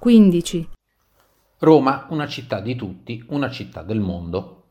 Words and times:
15. 0.00 0.66
Roma, 1.58 2.06
una 2.08 2.26
città 2.26 2.60
di 2.60 2.74
tutti, 2.74 3.22
una 3.28 3.50
città 3.50 3.82
del 3.82 4.00
mondo. 4.00 4.68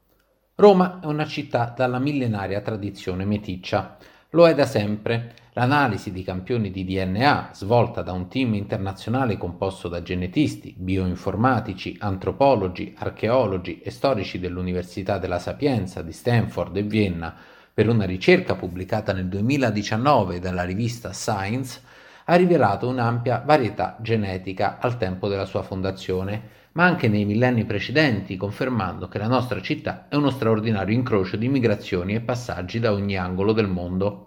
Roma 0.56 1.00
è 1.04 1.06
una 1.06 1.28
città 1.28 1.72
dalla 1.78 2.00
millenaria 2.00 2.62
tradizione 2.62 3.26
meticcia. 3.26 3.98
Lo 4.32 4.48
è 4.48 4.56
da 4.56 4.66
sempre. 4.66 5.36
L'analisi 5.54 6.12
di 6.12 6.24
campioni 6.24 6.72
di 6.72 6.84
DNA, 6.84 7.52
svolta 7.54 8.02
da 8.02 8.12
un 8.12 8.28
team 8.28 8.56
internazionale 8.56 9.38
composto 9.38 9.88
da 9.88 10.02
genetisti, 10.02 10.74
bioinformatici, 10.76 11.98
antropologi, 12.00 12.96
archeologi 12.98 13.82
e 13.82 13.92
storici 13.92 14.40
dell'Università 14.40 15.20
della 15.20 15.38
Sapienza 15.38 16.02
di 16.02 16.12
Stanford 16.12 16.76
e 16.76 16.82
Vienna, 16.82 17.36
per 17.72 17.88
una 17.88 18.06
ricerca 18.06 18.56
pubblicata 18.56 19.14
nel 19.14 19.28
2019 19.28 20.40
dalla 20.40 20.64
rivista 20.64 21.14
Science, 21.14 21.82
ha 22.32 22.36
rivelato 22.36 22.88
un'ampia 22.88 23.42
varietà 23.44 23.98
genetica 24.02 24.78
al 24.80 24.98
tempo 24.98 25.28
della 25.28 25.46
sua 25.46 25.64
fondazione, 25.64 26.58
ma 26.74 26.86
anche 26.86 27.08
nei 27.08 27.26
millenni 27.26 27.66
precedenti, 27.66 28.38
confermando 28.38 29.08
che 29.08 29.18
la 29.18 29.28
nostra 29.28 29.60
città 29.62 30.06
è 30.10 30.16
uno 30.16 30.30
straordinario 30.30 30.94
incrocio 30.94 31.38
di 31.38 31.50
migrazioni 31.50 32.14
e 32.14 32.20
passaggi 32.20 32.80
da 32.80 32.94
ogni 32.94 33.18
angolo 33.18 33.52
del 33.52 33.68
mondo. 33.68 34.26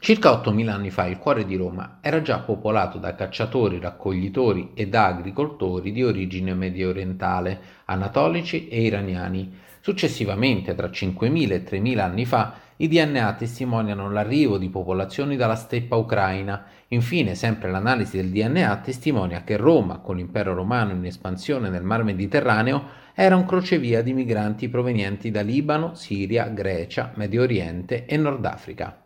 Circa 0.00 0.32
8.000 0.32 0.68
anni 0.68 0.90
fa 0.90 1.06
il 1.06 1.18
cuore 1.18 1.44
di 1.44 1.54
Roma 1.54 1.98
era 2.00 2.20
già 2.20 2.40
popolato 2.40 2.98
da 2.98 3.14
cacciatori, 3.14 3.78
raccoglitori 3.78 4.72
e 4.74 4.88
da 4.88 5.06
agricoltori 5.06 5.92
di 5.92 6.02
origine 6.02 6.52
mediorientale, 6.52 7.60
anatolici 7.84 8.66
e 8.66 8.82
iraniani. 8.82 9.56
Successivamente, 9.80 10.74
tra 10.74 10.88
5.000 10.88 11.52
e 11.52 11.64
3.000 11.64 11.98
anni 12.00 12.26
fa, 12.26 12.63
i 12.76 12.88
DNA 12.88 13.34
testimoniano 13.34 14.10
l'arrivo 14.10 14.58
di 14.58 14.68
popolazioni 14.68 15.36
dalla 15.36 15.54
steppa 15.54 15.94
ucraina. 15.94 16.64
Infine, 16.88 17.36
sempre 17.36 17.70
l'analisi 17.70 18.16
del 18.16 18.30
DNA 18.30 18.76
testimonia 18.78 19.44
che 19.44 19.56
Roma, 19.56 19.98
con 19.98 20.16
l'impero 20.16 20.54
romano 20.54 20.92
in 20.92 21.04
espansione 21.04 21.68
nel 21.68 21.84
mar 21.84 22.02
Mediterraneo, 22.02 23.02
era 23.14 23.36
un 23.36 23.46
crocevia 23.46 24.02
di 24.02 24.12
migranti 24.12 24.68
provenienti 24.68 25.30
da 25.30 25.42
Libano, 25.42 25.94
Siria, 25.94 26.48
Grecia, 26.48 27.12
Medio 27.14 27.42
Oriente 27.42 28.06
e 28.06 28.16
Nord 28.16 28.44
Africa. 28.44 28.98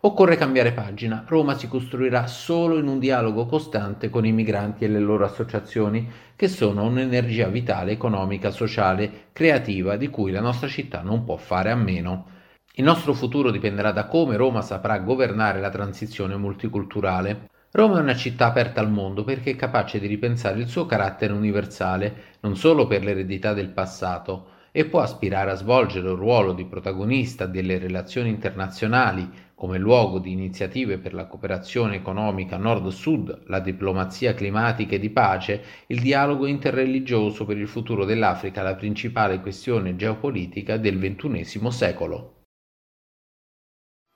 Occorre 0.05 0.35
cambiare 0.35 0.73
pagina. 0.73 1.23
Roma 1.25 1.55
si 1.55 1.69
costruirà 1.69 2.27
solo 2.27 2.77
in 2.77 2.87
un 2.87 2.99
dialogo 2.99 3.45
costante 3.45 4.09
con 4.09 4.25
i 4.25 4.33
migranti 4.33 4.83
e 4.83 4.89
le 4.89 5.00
loro 5.00 5.23
associazioni, 5.23 6.11
che 6.35 6.50
sono 6.50 6.83
un'energia 6.83 7.47
vitale, 7.47 7.94
economica, 7.94 8.51
sociale, 8.51 9.29
creativa, 9.31 9.95
di 9.95 10.09
cui 10.09 10.31
la 10.31 10.41
nostra 10.41 10.67
città 10.67 11.01
non 11.03 11.23
può 11.23 11.38
fare 11.38 11.72
a 11.72 11.75
meno. 11.75 12.25
Il 12.73 12.83
nostro 12.83 13.13
futuro 13.13 13.50
dipenderà 13.50 13.94
da 13.94 14.07
come 14.07 14.35
Roma 14.35 14.61
saprà 14.61 15.00
governare 15.00 15.61
la 15.61 15.69
transizione 15.69 16.35
multiculturale. 16.35 17.49
Roma 17.72 17.99
è 17.99 18.01
una 18.01 18.16
città 18.16 18.47
aperta 18.47 18.81
al 18.81 18.91
mondo 18.91 19.23
perché 19.23 19.51
è 19.51 19.55
capace 19.55 20.01
di 20.01 20.07
ripensare 20.07 20.59
il 20.59 20.67
suo 20.67 20.85
carattere 20.85 21.31
universale, 21.31 22.35
non 22.41 22.57
solo 22.57 22.88
per 22.88 23.05
l'eredità 23.05 23.53
del 23.53 23.69
passato, 23.69 24.47
e 24.75 24.85
può 24.85 25.01
aspirare 25.01 25.51
a 25.51 25.56
svolgere 25.56 26.09
un 26.09 26.16
ruolo 26.16 26.51
di 26.51 26.66
protagonista 26.66 27.45
delle 27.45 27.78
relazioni 27.78 28.29
internazionali 28.29 29.29
come 29.53 29.78
luogo 29.78 30.17
di 30.17 30.31
iniziative 30.31 30.97
per 30.97 31.13
la 31.13 31.28
cooperazione 31.28 31.95
economica 31.95 32.57
nord-sud, 32.57 33.44
la 33.45 33.59
diplomazia 33.59 34.34
climatica 34.34 34.95
e 34.95 35.00
di 35.00 35.11
pace, 35.11 35.63
il 35.88 36.01
dialogo 36.01 36.47
interreligioso 36.47 37.45
per 37.45 37.57
il 37.57 37.67
futuro 37.67 38.03
dell'Africa, 38.03 38.63
la 38.63 38.75
principale 38.75 39.39
questione 39.41 39.95
geopolitica 39.95 40.78
del 40.78 40.97
XXI 40.97 41.72
secolo. 41.72 42.41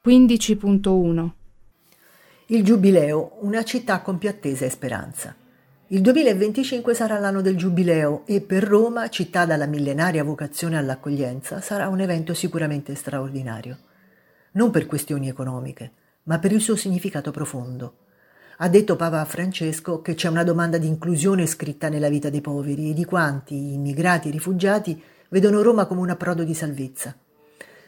15.1 0.03 1.29
Il 2.47 2.63
Giubileo, 2.63 3.37
una 3.41 3.63
città 3.63 4.01
con 4.01 4.17
più 4.17 4.29
attesa 4.29 4.65
e 4.65 4.69
speranza. 4.69 5.35
Il 5.89 6.01
2025 6.01 6.93
sarà 6.93 7.17
l'anno 7.17 7.39
del 7.39 7.55
Giubileo 7.55 8.23
e 8.25 8.41
per 8.41 8.61
Roma, 8.61 9.07
città 9.07 9.45
dalla 9.45 9.67
millenaria 9.67 10.21
vocazione 10.21 10.77
all'accoglienza, 10.77 11.61
sarà 11.61 11.87
un 11.87 12.01
evento 12.01 12.33
sicuramente 12.33 12.93
straordinario. 12.93 13.77
Non 14.51 14.69
per 14.69 14.85
questioni 14.85 15.29
economiche, 15.29 15.91
ma 16.23 16.39
per 16.39 16.51
il 16.51 16.59
suo 16.59 16.75
significato 16.75 17.31
profondo. 17.31 17.99
Ha 18.57 18.67
detto 18.67 18.97
Papa 18.97 19.23
Francesco 19.23 20.01
che 20.01 20.13
c'è 20.13 20.27
una 20.27 20.43
domanda 20.43 20.77
di 20.77 20.87
inclusione 20.87 21.45
scritta 21.45 21.87
nella 21.87 22.09
vita 22.09 22.29
dei 22.29 22.41
poveri 22.41 22.89
e 22.89 22.93
di 22.93 23.05
quanti, 23.05 23.71
immigrati 23.71 24.27
e 24.27 24.31
rifugiati, 24.31 25.01
vedono 25.29 25.61
Roma 25.61 25.85
come 25.85 26.01
un 26.01 26.09
approdo 26.09 26.43
di 26.43 26.53
salvezza. 26.53 27.15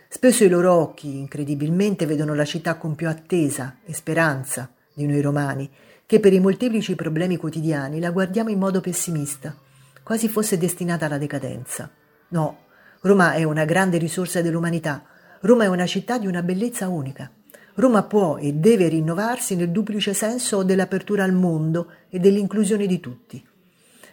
Spesso 0.07 0.45
i 0.45 0.49
loro 0.49 0.71
occhi, 0.73 1.17
incredibilmente, 1.17 2.05
vedono 2.05 2.33
la 2.33 2.45
città 2.45 2.75
con 2.75 2.95
più 2.95 3.09
attesa 3.09 3.79
e 3.83 3.93
speranza 3.93 4.71
di 4.93 5.05
noi 5.05 5.19
romani 5.19 5.69
che 6.09 6.19
per 6.19 6.33
i 6.33 6.39
molteplici 6.39 6.95
problemi 6.95 7.37
quotidiani 7.37 7.99
la 7.99 8.09
guardiamo 8.09 8.49
in 8.49 8.57
modo 8.57 8.81
pessimista, 8.81 9.55
quasi 10.01 10.27
fosse 10.27 10.57
destinata 10.57 11.05
alla 11.05 11.19
decadenza. 11.19 11.87
No, 12.29 12.61
Roma 13.01 13.33
è 13.33 13.43
una 13.43 13.63
grande 13.63 13.99
risorsa 13.99 14.41
dell'umanità, 14.41 15.03
Roma 15.41 15.65
è 15.65 15.67
una 15.67 15.85
città 15.85 16.17
di 16.17 16.25
una 16.25 16.41
bellezza 16.41 16.87
unica. 16.87 17.31
Roma 17.75 18.01
può 18.01 18.37
e 18.39 18.53
deve 18.53 18.87
rinnovarsi 18.87 19.55
nel 19.55 19.69
duplice 19.69 20.15
senso 20.15 20.63
dell'apertura 20.63 21.23
al 21.23 21.33
mondo 21.33 21.91
e 22.09 22.17
dell'inclusione 22.17 22.87
di 22.87 22.99
tutti. 22.99 23.47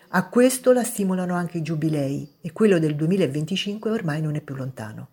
A 0.09 0.29
questo 0.29 0.73
la 0.73 0.85
stimolano 0.85 1.33
anche 1.33 1.57
i 1.57 1.63
giubilei 1.63 2.31
e 2.43 2.53
quello 2.53 2.79
del 2.79 2.95
2025 2.95 3.91
ormai 3.91 4.21
non 4.21 4.35
è 4.35 4.43
più 4.43 4.55
lontano. 4.55 5.13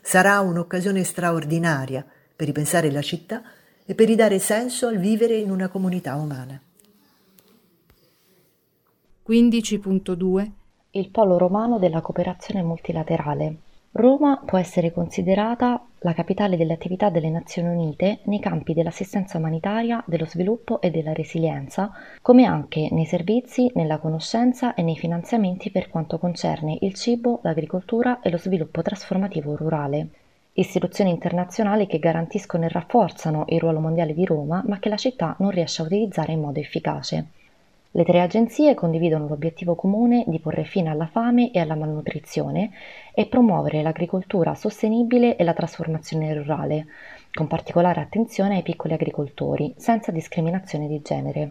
Sarà 0.00 0.40
un'occasione 0.40 1.04
straordinaria 1.04 2.02
per 2.34 2.46
ripensare 2.46 2.90
la 2.90 3.02
città 3.02 3.42
e 3.86 3.94
per 3.94 4.06
ridare 4.06 4.38
senso 4.38 4.86
al 4.86 4.98
vivere 4.98 5.36
in 5.36 5.50
una 5.50 5.68
comunità 5.68 6.16
umana. 6.16 6.60
15.2 9.28 10.50
Il 10.90 11.10
polo 11.10 11.38
romano 11.38 11.78
della 11.78 12.00
cooperazione 12.00 12.62
multilaterale. 12.62 13.56
Roma 13.92 14.42
può 14.44 14.58
essere 14.58 14.90
considerata 14.90 15.80
la 16.00 16.12
capitale 16.14 16.56
delle 16.56 16.72
attività 16.72 17.10
delle 17.10 17.30
Nazioni 17.30 17.68
Unite 17.68 18.20
nei 18.24 18.40
campi 18.40 18.74
dell'assistenza 18.74 19.38
umanitaria, 19.38 20.02
dello 20.06 20.26
sviluppo 20.26 20.80
e 20.80 20.90
della 20.90 21.12
resilienza, 21.12 21.92
come 22.20 22.44
anche 22.44 22.88
nei 22.90 23.06
servizi, 23.06 23.70
nella 23.74 23.98
conoscenza 23.98 24.74
e 24.74 24.82
nei 24.82 24.96
finanziamenti 24.96 25.70
per 25.70 25.90
quanto 25.90 26.18
concerne 26.18 26.76
il 26.80 26.94
cibo, 26.94 27.38
l'agricoltura 27.42 28.20
e 28.20 28.30
lo 28.30 28.38
sviluppo 28.38 28.82
trasformativo 28.82 29.54
rurale 29.54 30.08
istituzioni 30.56 31.10
internazionali 31.10 31.86
che 31.86 31.98
garantiscono 31.98 32.64
e 32.64 32.68
rafforzano 32.68 33.44
il 33.48 33.58
ruolo 33.58 33.80
mondiale 33.80 34.14
di 34.14 34.24
Roma, 34.24 34.62
ma 34.66 34.78
che 34.78 34.88
la 34.88 34.96
città 34.96 35.34
non 35.40 35.50
riesce 35.50 35.82
a 35.82 35.84
utilizzare 35.84 36.32
in 36.32 36.40
modo 36.40 36.60
efficace. 36.60 37.26
Le 37.90 38.04
tre 38.04 38.20
agenzie 38.20 38.74
condividono 38.74 39.28
l'obiettivo 39.28 39.74
comune 39.74 40.24
di 40.26 40.40
porre 40.40 40.64
fine 40.64 40.90
alla 40.90 41.06
fame 41.06 41.52
e 41.52 41.60
alla 41.60 41.76
malnutrizione 41.76 42.70
e 43.12 43.26
promuovere 43.26 43.82
l'agricoltura 43.82 44.54
sostenibile 44.54 45.36
e 45.36 45.44
la 45.44 45.54
trasformazione 45.54 46.34
rurale, 46.34 46.86
con 47.32 47.46
particolare 47.46 48.00
attenzione 48.00 48.56
ai 48.56 48.62
piccoli 48.62 48.94
agricoltori, 48.94 49.74
senza 49.76 50.12
discriminazione 50.12 50.88
di 50.88 51.02
genere. 51.02 51.50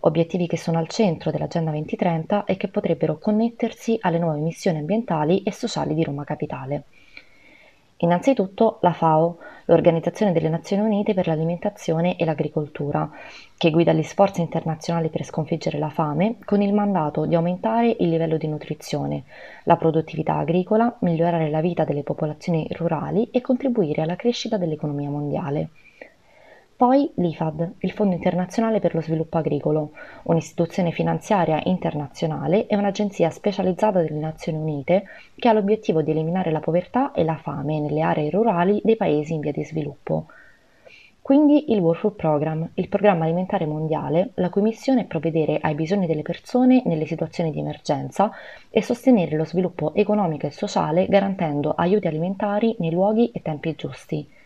Obiettivi 0.00 0.46
che 0.46 0.56
sono 0.56 0.78
al 0.78 0.88
centro 0.88 1.32
dell'Agenda 1.32 1.70
2030 1.70 2.44
e 2.44 2.56
che 2.56 2.68
potrebbero 2.68 3.18
connettersi 3.18 3.98
alle 4.00 4.18
nuove 4.18 4.38
missioni 4.38 4.78
ambientali 4.78 5.42
e 5.42 5.52
sociali 5.52 5.94
di 5.94 6.04
Roma 6.04 6.22
Capitale. 6.22 6.84
Innanzitutto 8.00 8.78
la 8.82 8.92
FAO, 8.92 9.38
l'Organizzazione 9.64 10.30
delle 10.30 10.48
Nazioni 10.48 10.82
Unite 10.82 11.14
per 11.14 11.26
l'Alimentazione 11.26 12.16
e 12.16 12.24
l'Agricoltura, 12.24 13.10
che 13.56 13.70
guida 13.70 13.92
gli 13.92 14.04
sforzi 14.04 14.40
internazionali 14.40 15.08
per 15.08 15.24
sconfiggere 15.24 15.78
la 15.78 15.88
fame 15.88 16.36
con 16.44 16.62
il 16.62 16.72
mandato 16.72 17.26
di 17.26 17.34
aumentare 17.34 17.96
il 17.98 18.08
livello 18.08 18.36
di 18.36 18.46
nutrizione, 18.46 19.24
la 19.64 19.76
produttività 19.76 20.36
agricola, 20.36 20.96
migliorare 21.00 21.50
la 21.50 21.60
vita 21.60 21.82
delle 21.82 22.04
popolazioni 22.04 22.68
rurali 22.70 23.30
e 23.32 23.40
contribuire 23.40 24.02
alla 24.02 24.14
crescita 24.14 24.56
dell'economia 24.56 25.10
mondiale. 25.10 25.70
Poi 26.78 27.10
l'IFAD, 27.16 27.72
il 27.80 27.90
Fondo 27.90 28.14
internazionale 28.14 28.78
per 28.78 28.94
lo 28.94 29.00
sviluppo 29.00 29.36
agricolo, 29.36 29.90
un'istituzione 30.22 30.92
finanziaria 30.92 31.60
internazionale 31.64 32.68
e 32.68 32.76
un'agenzia 32.76 33.30
specializzata 33.30 34.00
delle 34.00 34.20
Nazioni 34.20 34.58
Unite 34.58 35.06
che 35.34 35.48
ha 35.48 35.52
l'obiettivo 35.52 36.02
di 36.02 36.12
eliminare 36.12 36.52
la 36.52 36.60
povertà 36.60 37.10
e 37.10 37.24
la 37.24 37.34
fame 37.34 37.80
nelle 37.80 38.00
aree 38.00 38.30
rurali 38.30 38.80
dei 38.84 38.94
paesi 38.94 39.34
in 39.34 39.40
via 39.40 39.50
di 39.50 39.64
sviluppo. 39.64 40.26
Quindi 41.20 41.72
il 41.72 41.80
World 41.80 41.98
Food 41.98 42.14
Program, 42.14 42.70
il 42.74 42.88
programma 42.88 43.24
alimentare 43.24 43.66
mondiale, 43.66 44.30
la 44.34 44.48
cui 44.48 44.62
missione 44.62 45.00
è 45.00 45.06
provvedere 45.06 45.58
ai 45.60 45.74
bisogni 45.74 46.06
delle 46.06 46.22
persone 46.22 46.82
nelle 46.84 47.06
situazioni 47.06 47.50
di 47.50 47.58
emergenza 47.58 48.30
e 48.70 48.84
sostenere 48.84 49.34
lo 49.34 49.44
sviluppo 49.44 49.94
economico 49.96 50.46
e 50.46 50.52
sociale 50.52 51.08
garantendo 51.08 51.72
aiuti 51.72 52.06
alimentari 52.06 52.76
nei 52.78 52.92
luoghi 52.92 53.32
e 53.32 53.42
tempi 53.42 53.74
giusti. 53.74 54.36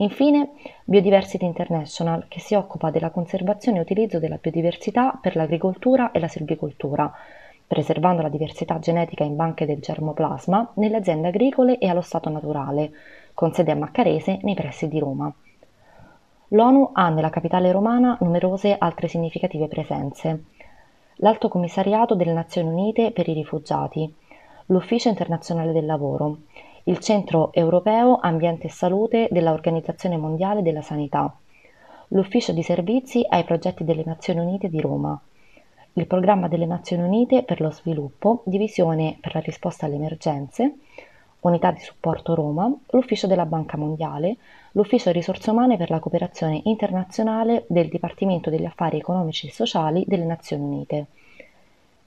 Infine, 0.00 0.52
Biodiversity 0.84 1.44
International, 1.44 2.24
che 2.26 2.40
si 2.40 2.54
occupa 2.54 2.90
della 2.90 3.10
conservazione 3.10 3.78
e 3.78 3.80
utilizzo 3.82 4.18
della 4.18 4.38
biodiversità 4.40 5.18
per 5.20 5.36
l'agricoltura 5.36 6.10
e 6.10 6.20
la 6.20 6.28
silvicoltura, 6.28 7.12
preservando 7.66 8.22
la 8.22 8.30
diversità 8.30 8.78
genetica 8.78 9.24
in 9.24 9.36
banche 9.36 9.66
del 9.66 9.80
germoplasma 9.80 10.72
nelle 10.76 10.96
aziende 10.96 11.28
agricole 11.28 11.76
e 11.76 11.86
allo 11.86 12.00
stato 12.00 12.30
naturale, 12.30 12.90
con 13.34 13.52
sede 13.52 13.72
a 13.72 13.76
Maccarese 13.76 14.38
nei 14.40 14.54
pressi 14.54 14.88
di 14.88 14.98
Roma. 14.98 15.30
L'ONU 16.48 16.90
ha 16.94 17.10
nella 17.10 17.30
capitale 17.30 17.70
romana 17.70 18.16
numerose 18.20 18.76
altre 18.78 19.06
significative 19.06 19.68
presenze. 19.68 20.44
L'Alto 21.16 21.48
Commissariato 21.48 22.14
delle 22.14 22.32
Nazioni 22.32 22.70
Unite 22.70 23.10
per 23.10 23.28
i 23.28 23.34
rifugiati, 23.34 24.10
l'Ufficio 24.66 25.10
internazionale 25.10 25.72
del 25.72 25.84
lavoro, 25.84 26.38
il 26.84 26.98
Centro 26.98 27.52
europeo 27.52 28.18
Ambiente 28.20 28.68
e 28.68 28.70
Salute 28.70 29.28
della 29.30 29.52
Organizzazione 29.52 30.16
Mondiale 30.16 30.62
della 30.62 30.80
Sanità, 30.80 31.34
l'Ufficio 32.08 32.52
di 32.52 32.62
Servizi 32.62 33.24
ai 33.28 33.44
Progetti 33.44 33.84
delle 33.84 34.02
Nazioni 34.04 34.40
Unite 34.40 34.70
di 34.70 34.80
Roma, 34.80 35.20
il 35.94 36.06
Programma 36.06 36.48
delle 36.48 36.66
Nazioni 36.66 37.02
Unite 37.02 37.42
per 37.42 37.60
lo 37.60 37.70
Sviluppo, 37.70 38.42
Divisione 38.46 39.18
per 39.20 39.34
la 39.34 39.40
risposta 39.40 39.86
alle 39.86 39.96
emergenze, 39.96 40.76
Unità 41.40 41.70
di 41.70 41.80
Supporto 41.80 42.34
Roma, 42.34 42.72
l'Ufficio 42.90 43.26
della 43.26 43.46
Banca 43.46 43.76
Mondiale, 43.76 44.36
l'Ufficio 44.72 45.10
Risorse 45.10 45.50
Umane 45.50 45.76
per 45.76 45.90
la 45.90 45.98
Cooperazione 45.98 46.60
Internazionale 46.64 47.64
del 47.68 47.88
Dipartimento 47.88 48.50
degli 48.50 48.64
Affari 48.64 48.98
Economici 48.98 49.46
e 49.48 49.52
Sociali 49.52 50.04
delle 50.06 50.24
Nazioni 50.24 50.64
Unite. 50.64 51.06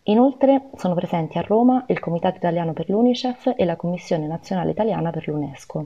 Inoltre 0.08 0.70
sono 0.76 0.96
presenti 0.96 1.38
a 1.38 1.46
Roma 1.48 1.86
il 1.88 2.02
Comitato 2.02 2.36
Italiano 2.36 2.74
per 2.74 2.90
l'Unicef 2.90 3.54
e 3.56 3.64
la 3.64 3.78
Commissione 3.78 4.28
Nazionale 4.28 4.72
Italiana 4.72 5.12
per 5.12 5.30
l'UNESCO. 5.30 5.86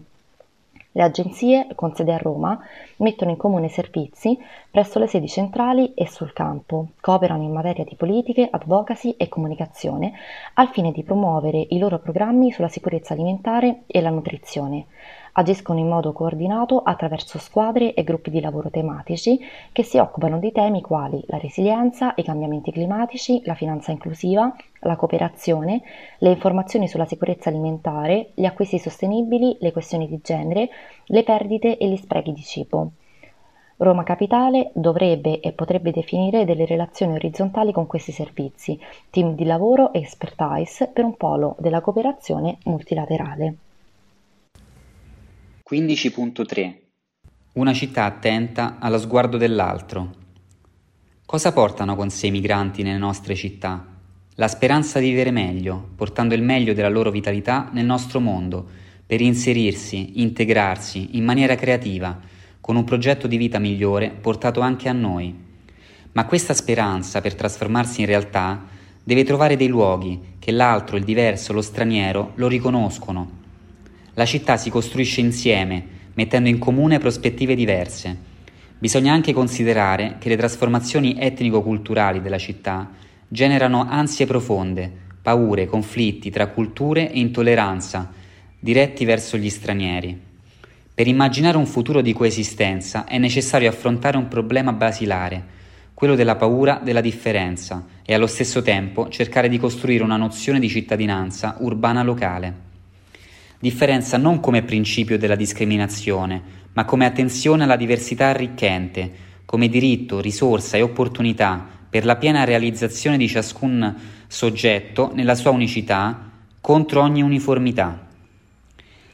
Le 0.93 1.03
agenzie, 1.03 1.67
con 1.75 1.93
sede 1.93 2.13
a 2.13 2.17
Roma, 2.17 2.59
mettono 2.95 3.29
in 3.29 3.37
comune 3.37 3.69
servizi 3.69 4.35
presso 4.71 4.97
le 4.97 5.05
sedi 5.05 5.27
centrali 5.27 5.93
e 5.93 6.07
sul 6.07 6.33
campo, 6.33 6.87
cooperano 6.99 7.43
in 7.43 7.51
materia 7.51 7.83
di 7.83 7.93
politiche, 7.93 8.47
advocacy 8.49 9.13
e 9.17 9.29
comunicazione 9.29 10.13
al 10.55 10.69
fine 10.69 10.91
di 10.91 11.03
promuovere 11.03 11.67
i 11.69 11.77
loro 11.77 11.99
programmi 11.99 12.51
sulla 12.51 12.69
sicurezza 12.69 13.13
alimentare 13.13 13.83
e 13.85 14.01
la 14.01 14.09
nutrizione, 14.09 14.87
Agiscono 15.39 15.77
in 15.77 15.87
modo 15.87 16.13
coordinato 16.13 16.79
attraverso 16.79 17.37
squadre 17.37 17.93
e 17.93 18.03
gruppi 18.03 18.31
di 18.31 18.41
lavoro 18.41 18.71
tematici 18.71 19.39
che 19.71 19.83
si 19.83 19.99
occupano 19.99 20.39
di 20.39 20.51
temi 20.51 20.81
quali 20.81 21.23
la 21.27 21.37
resilienza, 21.37 22.13
i 22.15 22.23
cambiamenti 22.23 22.71
climatici, 22.71 23.43
la 23.45 23.53
finanza 23.53 23.91
inclusiva, 23.91 24.51
la 24.79 24.95
cooperazione, 24.95 25.83
le 26.17 26.31
informazioni 26.31 26.87
sulla 26.87 27.05
sicurezza 27.05 27.49
alimentare, 27.49 28.31
gli 28.33 28.45
acquisti 28.45 28.79
sostenibili, 28.79 29.57
le 29.59 29.71
questioni 29.71 30.07
di 30.07 30.19
genere, 30.23 30.69
le 31.05 31.21
perdite 31.21 31.77
e 31.77 31.87
gli 31.87 31.97
sprechi 31.97 32.33
di 32.33 32.41
cibo. 32.41 32.91
Roma 33.77 34.01
Capitale 34.01 34.71
dovrebbe 34.73 35.39
e 35.39 35.51
potrebbe 35.51 35.91
definire 35.91 36.45
delle 36.45 36.65
relazioni 36.65 37.13
orizzontali 37.13 37.71
con 37.71 37.85
questi 37.85 38.11
servizi, 38.11 38.79
team 39.11 39.35
di 39.35 39.45
lavoro 39.45 39.93
e 39.93 39.99
expertise 39.99 40.87
per 40.87 41.03
un 41.03 41.15
polo 41.15 41.55
della 41.59 41.81
cooperazione 41.81 42.57
multilaterale. 42.63 43.57
15.3 45.69 46.75
Una 47.55 47.73
città 47.73 48.05
attenta 48.05 48.77
allo 48.79 48.97
sguardo 48.97 49.35
dell'altro. 49.35 50.15
Cosa 51.25 51.51
portano 51.51 51.97
con 51.97 52.09
sé 52.09 52.27
i 52.27 52.31
migranti 52.31 52.83
nelle 52.83 52.97
nostre 52.97 53.35
città? 53.35 53.85
La 54.35 54.47
speranza 54.47 54.99
di 54.99 55.09
vivere 55.09 55.31
meglio, 55.31 55.89
portando 55.97 56.35
il 56.35 56.41
meglio 56.41 56.73
della 56.73 56.87
loro 56.87 57.11
vitalità 57.11 57.67
nel 57.73 57.83
nostro 57.83 58.21
mondo, 58.21 58.65
per 59.05 59.19
inserirsi, 59.19 60.21
integrarsi 60.21 61.17
in 61.17 61.25
maniera 61.25 61.55
creativa, 61.55 62.17
con 62.61 62.77
un 62.77 62.85
progetto 62.85 63.27
di 63.27 63.35
vita 63.35 63.59
migliore 63.59 64.09
portato 64.09 64.61
anche 64.61 64.87
a 64.87 64.93
noi. 64.93 65.35
Ma 66.13 66.25
questa 66.25 66.53
speranza, 66.53 67.19
per 67.19 67.35
trasformarsi 67.35 67.99
in 67.99 68.07
realtà, 68.07 68.67
deve 69.03 69.25
trovare 69.25 69.57
dei 69.57 69.67
luoghi 69.67 70.35
che 70.39 70.51
l'altro, 70.51 70.95
il 70.95 71.03
diverso, 71.03 71.51
lo 71.51 71.61
straniero 71.61 72.31
lo 72.35 72.47
riconoscono, 72.47 73.36
la 74.17 74.25
città 74.25 74.57
si 74.57 74.71
costruisce 74.71 75.21
insieme, 75.21 75.85
mettendo 76.15 76.49
in 76.49 76.57
comune 76.57 76.97
prospettive 76.97 77.53
diverse. 77.53 78.17
Bisogna 78.79 79.13
anche 79.13 79.31
considerare 79.31 80.15
che 80.17 80.27
le 80.27 80.35
trasformazioni 80.35 81.15
etnico-culturali 81.19 82.19
della 82.19 82.39
città 82.39 82.89
generano 83.27 83.85
ansie 83.87 84.25
profonde, 84.25 84.91
paure, 85.21 85.67
conflitti 85.67 86.31
tra 86.31 86.47
culture 86.47 87.11
e 87.11 87.19
intolleranza, 87.19 88.11
diretti 88.59 89.05
verso 89.05 89.37
gli 89.37 89.51
stranieri. 89.51 90.19
Per 90.95 91.07
immaginare 91.07 91.57
un 91.57 91.67
futuro 91.67 92.01
di 92.01 92.13
coesistenza 92.13 93.05
è 93.05 93.19
necessario 93.19 93.69
affrontare 93.69 94.17
un 94.17 94.27
problema 94.27 94.73
basilare, 94.73 95.55
quello 95.93 96.15
della 96.15 96.35
paura 96.35 96.81
della 96.83 97.01
differenza, 97.01 97.85
e 98.03 98.15
allo 98.15 98.25
stesso 98.25 98.63
tempo 98.63 99.09
cercare 99.09 99.47
di 99.47 99.59
costruire 99.59 100.03
una 100.03 100.17
nozione 100.17 100.59
di 100.59 100.69
cittadinanza 100.69 101.57
urbana 101.59 102.01
locale. 102.01 102.65
Differenza 103.59 104.17
non 104.17 104.39
come 104.39 104.61
principio 104.61 105.17
della 105.17 105.35
discriminazione, 105.35 106.41
ma 106.73 106.85
come 106.85 107.05
attenzione 107.05 107.63
alla 107.63 107.75
diversità 107.75 108.27
arricchente, 108.27 109.11
come 109.45 109.67
diritto, 109.67 110.19
risorsa 110.19 110.77
e 110.77 110.83
opportunità 110.83 111.67
per 111.89 112.05
la 112.05 112.17
piena 112.17 112.43
realizzazione 112.43 113.17
di 113.17 113.27
ciascun 113.27 113.95
soggetto 114.27 115.11
nella 115.15 115.33
sua 115.33 115.49
unicità 115.49 116.29
contro 116.61 117.01
ogni 117.01 117.23
uniformità. 117.23 118.05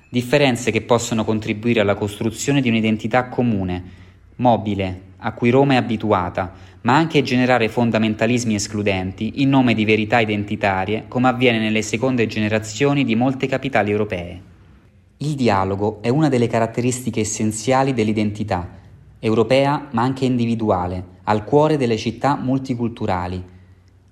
Differenze 0.10 0.72
che 0.72 0.82
possono 0.82 1.24
contribuire 1.24 1.80
alla 1.80 1.96
costruzione 1.96 2.60
di 2.60 2.68
un'identità 2.68 3.30
comune, 3.30 3.84
mobile, 4.36 5.02
a 5.24 5.32
cui 5.32 5.50
Roma 5.50 5.74
è 5.74 5.78
abituata, 5.78 6.52
ma 6.82 6.96
anche 6.96 7.24
generare 7.24 7.70
fondamentalismi 7.70 8.56
escludenti 8.56 9.42
in 9.42 9.50
nome 9.50 9.74
di 9.74 9.86
verità 9.86 10.20
identitarie, 10.20 11.06
come 11.08 11.30
avviene 11.30 11.60
nelle 11.60 11.82
seconde 11.82 12.28
generazioni 12.28 13.06
di 13.06 13.16
molte 13.16 13.48
capitali 13.48 13.92
europee. 13.92 14.42
Il 15.18 15.36
dialogo 15.36 16.00
è 16.02 16.10
una 16.10 16.28
delle 16.28 16.48
caratteristiche 16.48 17.22
essenziali 17.22 17.94
dell'identità, 17.94 18.70
europea 19.20 19.88
ma 19.92 20.02
anche 20.02 20.26
individuale, 20.26 21.12
al 21.24 21.46
cuore 21.46 21.78
delle 21.78 21.96
città 21.96 22.36
multiculturali. 22.36 23.42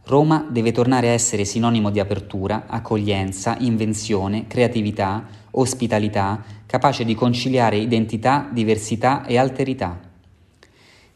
Roma 0.06 0.48
deve 0.50 0.72
tornare 0.72 1.10
a 1.10 1.12
essere 1.12 1.44
sinonimo 1.44 1.90
di 1.90 2.00
apertura, 2.00 2.64
accoglienza, 2.68 3.58
invenzione, 3.60 4.48
creatività, 4.48 5.26
ospitalità, 5.52 6.42
capace 6.66 7.04
di 7.04 7.14
conciliare 7.14 7.76
identità, 7.76 8.50
diversità 8.50 9.26
e 9.26 9.38
alterità. 9.38 10.11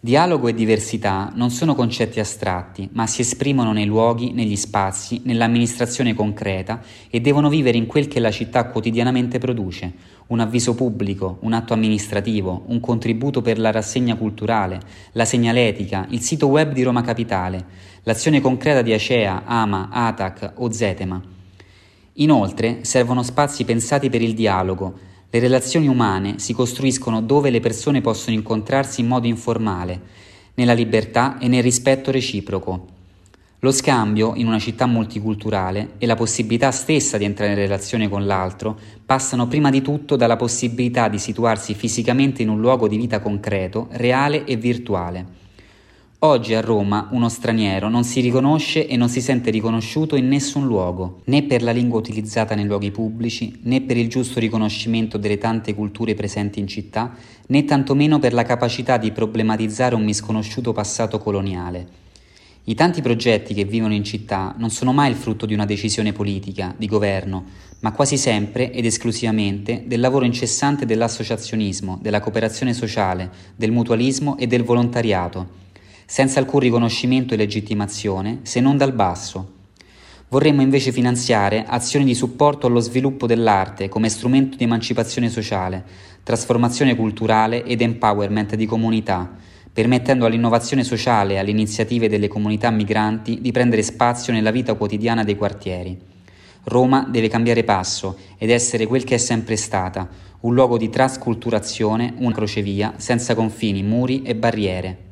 Dialogo 0.05 0.47
e 0.47 0.53
diversità 0.53 1.31
non 1.33 1.50
sono 1.50 1.74
concetti 1.74 2.19
astratti, 2.19 2.88
ma 2.91 3.07
si 3.07 3.21
esprimono 3.21 3.74
nei 3.74 3.88
luoghi, 3.88 4.33
negli 4.33 4.55
spazi, 4.55 5.21
nell'amministrazione 5.24 6.13
concreta 6.13 6.79
e 7.09 7.19
devono 7.19 7.50
vivere 7.50 7.79
in 7.79 7.88
quel 7.88 8.07
che 8.07 8.19
la 8.19 8.29
città 8.29 8.65
quotidianamente 8.65 9.39
produce, 9.39 9.91
un 10.27 10.41
avviso 10.41 10.75
pubblico, 10.75 11.39
un 11.41 11.53
atto 11.53 11.74
amministrativo, 11.74 12.65
un 12.67 12.79
contributo 12.81 13.41
per 13.41 13.57
la 13.57 13.71
rassegna 13.71 14.15
culturale, 14.15 14.79
la 15.13 15.25
segnaletica, 15.25 16.05
il 16.09 16.21
sito 16.21 16.45
web 16.50 16.71
di 16.71 16.83
Roma 16.83 17.01
Capitale, 17.01 17.65
l'azione 18.03 18.41
concreta 18.41 18.83
di 18.83 18.93
Acea, 18.93 19.41
Ama, 19.45 19.89
Atac 19.91 20.51
o 20.57 20.71
Zetema. 20.71 21.19
Inoltre 22.17 22.83
servono 22.83 23.24
spazi 23.24 23.65
pensati 23.65 24.12
per 24.12 24.21
il 24.21 24.35
dialogo, 24.35 25.14
le 25.29 25.39
relazioni 25.39 25.88
umane 25.88 26.39
si 26.39 26.53
costruiscono 26.53 27.22
dove 27.22 27.50
le 27.50 27.60
persone 27.60 28.01
possono 28.01 28.36
incontrarsi 28.36 29.01
in 29.01 29.08
modo 29.08 29.27
informale, 29.27 30.01
nella 30.55 30.74
libertà 30.74 31.38
e 31.38 31.48
nel 31.48 31.63
rispetto 31.63 32.12
reciproco. 32.12 32.94
Lo 33.60 33.72
scambio 33.72 34.34
in 34.36 34.48
una 34.48 34.60
città 34.60 34.86
multiculturale 34.86 35.94
e 35.98 36.05
la 36.05 36.15
possibilità 36.15 36.72
stessa 36.72 37.17
di 37.17 37.25
entrare 37.25 37.53
in 37.53 37.58
relazione 37.58 38.08
con 38.08 38.25
l'altro 38.25 38.77
passano 39.05 39.48
prima 39.48 39.70
di 39.70 39.82
tutto 39.82 40.15
dalla 40.15 40.36
possibilità 40.36 41.08
di 41.08 41.17
situarsi 41.17 41.74
fisicamente 41.74 42.44
in 42.44 42.50
un 42.50 42.60
luogo 42.60 42.88
di 42.88 42.98
vita 42.98 43.20
concreto, 43.20 43.88
reale 43.91 44.46
e 44.46 44.55
virtuale. 44.55 45.44
Oggi 46.19 46.53
a 46.53 46.62
Roma 46.62 47.10
uno 47.12 47.27
straniero 47.27 47.89
non 47.89 48.05
si 48.05 48.22
riconosce 48.22 48.88
e 48.88 48.95
non 48.95 49.10
si 49.10 49.19
sente 49.19 49.51
riconosciuto 49.51 50.15
in 50.15 50.29
nessun 50.29 50.65
luogo, 50.65 51.19
né 51.25 51.43
per 51.43 51.62
la 51.62 51.72
lingua 51.72 52.00
utilizzata 52.00 52.55
nei 52.55 52.65
luoghi 52.65 52.89
pubblici, 52.89 53.60
né 53.63 53.81
per 53.81 53.98
il 53.98 54.07
giusto 54.07 54.39
riconoscimento 54.39 55.17
delle 55.17 55.38
tante 55.38 55.75
culture 55.75 56.15
presenti 56.15 56.60
in 56.62 56.67
città, 56.67 57.13
né 57.48 57.65
tantomeno 57.65 58.17
per 58.17 58.34
la 58.34 58.43
capacità 58.43 58.98
di 58.98 59.12
problematizzare 59.12 59.93
un 59.93 60.05
misconosciuto 60.05 60.72
passato 60.72 61.19
coloniale. 61.19 62.03
I 62.63 62.75
tanti 62.75 63.01
progetti 63.01 63.53
che 63.53 63.65
vivono 63.65 63.93
in 63.93 64.05
città 64.05 64.55
non 64.57 64.69
sono 64.69 64.93
mai 64.93 65.12
il 65.12 65.17
frutto 65.17 65.45
di 65.45 65.53
una 65.53 65.65
decisione 65.65 66.13
politica, 66.13 66.74
di 66.77 66.88
governo, 66.88 67.43
ma 67.81 67.91
quasi 67.91 68.17
sempre 68.17 68.72
ed 68.72 68.86
esclusivamente 68.86 69.84
del 69.86 70.00
lavoro 70.00 70.24
incessante 70.24 70.86
dell'associazionismo, 70.86 72.00
della 72.01 72.22
cooperazione 72.22 72.74
sociale, 72.74 73.29
del 73.55 73.72
mutualismo 73.72 74.38
e 74.38 74.48
del 74.48 74.63
volontariato, 74.63 75.63
senza 76.05 76.39
alcun 76.39 76.59
riconoscimento 76.59 77.33
e 77.33 77.38
legittimazione 77.38 78.39
se 78.43 78.59
non 78.59 78.77
dal 78.77 78.93
basso. 78.93 79.53
Vorremmo 80.27 80.62
invece 80.62 80.91
finanziare 80.91 81.65
azioni 81.67 82.03
di 82.03 82.15
supporto 82.15 82.67
allo 82.67 82.79
sviluppo 82.79 83.27
dell'arte 83.27 83.89
come 83.89 84.09
strumento 84.09 84.57
di 84.57 84.63
emancipazione 84.63 85.29
sociale, 85.29 85.83
trasformazione 86.24 86.95
culturale 86.95 87.63
ed 87.63 87.81
empowerment 87.81 88.55
di 88.55 88.65
comunità, 88.65 89.31
permettendo 89.71 90.25
all'innovazione 90.25 90.83
sociale 90.83 91.33
e 91.33 91.38
alle 91.38 91.51
iniziative 91.51 92.09
delle 92.09 92.27
comunità 92.27 92.71
migranti 92.71 93.39
di 93.39 93.51
prendere 93.51 93.83
spazio 93.83 94.33
nella 94.33 94.51
vita 94.51 94.74
quotidiana 94.74 95.24
dei 95.24 95.35
quartieri. 95.35 95.97
Roma 96.63 97.07
deve 97.09 97.27
cambiare 97.27 97.63
passo 97.63 98.17
ed 98.38 98.50
essere 98.50 98.88
quel 98.88 99.03
che 99.03 99.15
è 99.15 99.19
sempre 99.19 99.55
stata, 99.55 100.09
un 100.41 100.53
luogo 100.53 100.77
di 100.77 100.89
trasculturazione, 100.89 102.13
una 102.17 102.33
crocevia 102.33 102.93
senza 102.97 103.35
confini, 103.35 103.83
muri 103.83 104.24
e 104.24 104.35
barriere. 104.35 105.04